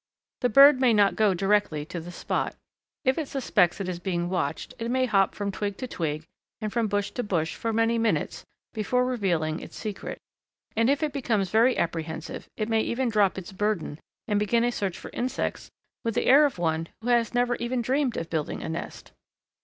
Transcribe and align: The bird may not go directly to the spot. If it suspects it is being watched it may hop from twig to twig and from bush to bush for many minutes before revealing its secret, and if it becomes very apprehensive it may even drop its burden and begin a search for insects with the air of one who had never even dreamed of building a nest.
The 0.39 0.49
bird 0.49 0.81
may 0.81 0.95
not 0.95 1.15
go 1.15 1.35
directly 1.35 1.85
to 1.85 1.99
the 1.99 2.11
spot. 2.11 2.55
If 3.05 3.19
it 3.19 3.27
suspects 3.27 3.79
it 3.79 3.87
is 3.87 3.99
being 3.99 4.29
watched 4.31 4.73
it 4.79 4.89
may 4.89 5.05
hop 5.05 5.35
from 5.35 5.51
twig 5.51 5.77
to 5.77 5.87
twig 5.87 6.23
and 6.59 6.73
from 6.73 6.87
bush 6.87 7.11
to 7.11 7.21
bush 7.21 7.53
for 7.53 7.71
many 7.71 7.99
minutes 7.99 8.43
before 8.73 9.05
revealing 9.05 9.59
its 9.59 9.77
secret, 9.77 10.19
and 10.75 10.89
if 10.89 11.03
it 11.03 11.13
becomes 11.13 11.51
very 11.51 11.77
apprehensive 11.77 12.49
it 12.57 12.67
may 12.67 12.81
even 12.81 13.09
drop 13.09 13.37
its 13.37 13.51
burden 13.51 13.99
and 14.27 14.39
begin 14.39 14.63
a 14.63 14.71
search 14.71 14.97
for 14.97 15.11
insects 15.13 15.69
with 16.03 16.15
the 16.15 16.25
air 16.25 16.45
of 16.47 16.57
one 16.57 16.87
who 17.01 17.09
had 17.09 17.35
never 17.35 17.53
even 17.57 17.83
dreamed 17.83 18.17
of 18.17 18.27
building 18.31 18.63
a 18.63 18.69
nest. 18.69 19.11